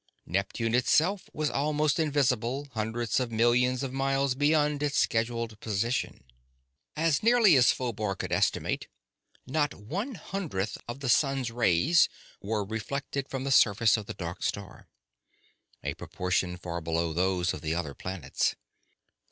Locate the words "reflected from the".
12.65-13.51